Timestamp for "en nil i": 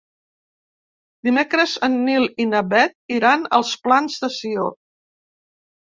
1.89-2.49